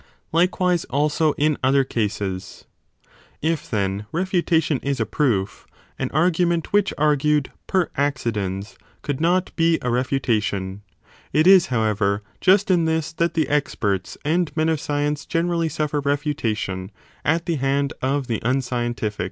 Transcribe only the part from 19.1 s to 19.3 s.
28.